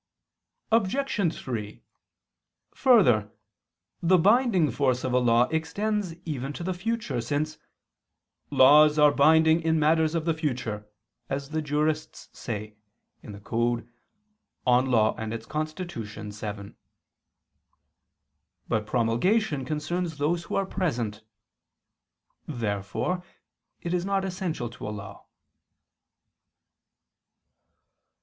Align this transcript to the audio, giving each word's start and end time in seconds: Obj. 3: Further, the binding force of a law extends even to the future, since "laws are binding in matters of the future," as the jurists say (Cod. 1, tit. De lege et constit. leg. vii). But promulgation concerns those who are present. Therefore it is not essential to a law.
Obj. 0.71 1.35
3: 1.35 1.83
Further, 2.73 3.31
the 4.01 4.17
binding 4.17 4.71
force 4.71 5.03
of 5.03 5.13
a 5.13 5.19
law 5.19 5.43
extends 5.49 6.15
even 6.25 6.53
to 6.53 6.63
the 6.63 6.73
future, 6.73 7.21
since 7.21 7.59
"laws 8.49 8.97
are 8.97 9.11
binding 9.11 9.61
in 9.61 9.77
matters 9.77 10.15
of 10.15 10.25
the 10.25 10.33
future," 10.33 10.87
as 11.29 11.51
the 11.51 11.61
jurists 11.61 12.29
say 12.33 12.77
(Cod. 13.43 13.87
1, 14.63 14.85
tit. 14.89 14.89
De 14.89 14.89
lege 14.89 15.31
et 15.33 15.47
constit. 15.47 15.95
leg. 15.95 16.55
vii). 16.55 16.73
But 18.67 18.87
promulgation 18.87 19.65
concerns 19.65 20.17
those 20.17 20.45
who 20.45 20.55
are 20.55 20.65
present. 20.65 21.21
Therefore 22.47 23.23
it 23.79 23.93
is 23.93 24.03
not 24.03 24.25
essential 24.25 24.67
to 24.71 24.87
a 24.87 24.89
law. 24.89 25.27